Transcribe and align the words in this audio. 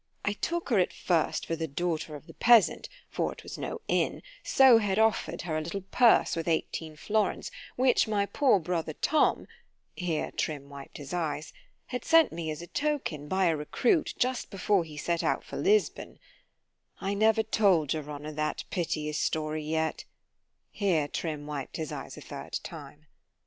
I 0.25 0.33
took 0.33 0.69
her 0.69 0.79
at 0.79 0.91
first 0.91 1.45
for 1.45 1.55
the 1.55 1.67
daughter 1.67 2.15
of 2.15 2.25
the 2.25 2.33
peasant 2.33 2.89
(for 3.07 3.31
it 3.33 3.43
was 3.43 3.55
no 3.59 3.81
inn)—so 3.87 4.79
had 4.79 4.97
offer'd 4.97 5.43
her 5.43 5.55
a 5.55 5.61
little 5.61 5.83
purse 5.91 6.35
with 6.35 6.47
eighteen 6.47 6.95
florins, 6.95 7.51
which 7.75 8.07
my 8.07 8.25
poor 8.25 8.57
brother 8.59 8.93
Tom 8.93 9.47
(here 9.95 10.31
Trim 10.31 10.71
wip'd 10.71 10.97
his 10.97 11.13
eyes) 11.13 11.53
had 11.85 12.03
sent 12.03 12.31
me 12.31 12.49
as 12.49 12.63
a 12.63 12.65
token, 12.67 13.27
by 13.27 13.45
a 13.45 13.55
recruit, 13.55 14.15
just 14.17 14.49
before 14.49 14.83
he 14.83 14.97
set 14.97 15.23
out 15.23 15.43
for 15.43 15.57
Lisbon—— 15.57 16.17
——I 16.99 17.13
never 17.13 17.43
told 17.43 17.93
your 17.93 18.09
honour 18.09 18.31
that 18.31 18.63
piteous 18.71 19.19
story 19.19 19.61
yet——here 19.63 21.07
Trim 21.09 21.45
wiped 21.45 21.77
his 21.77 21.91
eyes 21.91 22.17
a 22.17 22.21
third 22.21 22.57
time. 22.63 23.05